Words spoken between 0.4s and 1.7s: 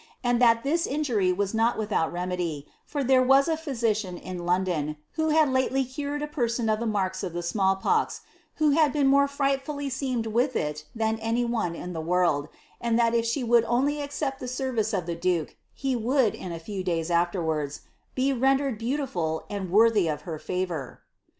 that ihia injury whs